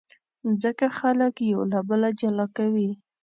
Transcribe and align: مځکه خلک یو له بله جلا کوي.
مځکه 0.47 0.87
خلک 0.99 1.33
یو 1.51 1.61
له 1.71 1.79
بله 1.89 2.09
جلا 2.19 2.45
کوي. 2.57 2.89